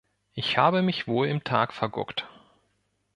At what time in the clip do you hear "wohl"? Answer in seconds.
1.07-1.27